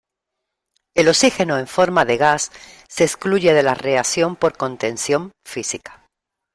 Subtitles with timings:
[0.95, 2.51] El oxígeno en forma de gas
[2.89, 6.07] se excluye de la reacción por contención física.